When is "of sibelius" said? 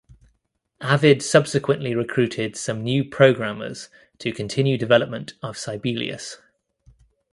5.43-6.39